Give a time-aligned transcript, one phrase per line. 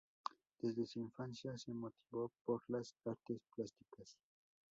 [0.59, 4.17] Desde su infancia se motivó por las artes plásticas.